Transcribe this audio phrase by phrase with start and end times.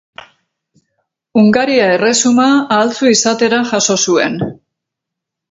[1.41, 4.43] Hungaria erresuma ahaltsu izatera jaso zuen.